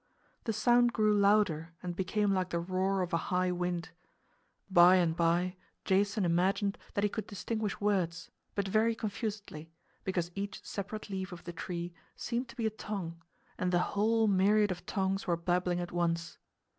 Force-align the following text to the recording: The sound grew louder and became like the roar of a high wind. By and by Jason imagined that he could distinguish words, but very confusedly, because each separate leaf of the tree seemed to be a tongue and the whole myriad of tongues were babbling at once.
The 0.45 0.51
sound 0.53 0.93
grew 0.93 1.13
louder 1.15 1.73
and 1.83 1.95
became 1.95 2.33
like 2.33 2.49
the 2.49 2.57
roar 2.59 3.03
of 3.03 3.13
a 3.13 3.17
high 3.29 3.51
wind. 3.51 3.89
By 4.67 4.95
and 4.95 5.15
by 5.15 5.57
Jason 5.85 6.25
imagined 6.25 6.79
that 6.95 7.03
he 7.03 7.07
could 7.11 7.27
distinguish 7.27 7.79
words, 7.79 8.31
but 8.55 8.67
very 8.67 8.95
confusedly, 8.95 9.69
because 10.03 10.31
each 10.33 10.65
separate 10.65 11.11
leaf 11.11 11.31
of 11.31 11.43
the 11.43 11.53
tree 11.53 11.93
seemed 12.15 12.49
to 12.49 12.55
be 12.55 12.65
a 12.65 12.71
tongue 12.71 13.21
and 13.59 13.71
the 13.71 13.93
whole 13.93 14.25
myriad 14.27 14.71
of 14.71 14.87
tongues 14.87 15.27
were 15.27 15.37
babbling 15.37 15.79
at 15.79 15.91
once. 15.91 16.39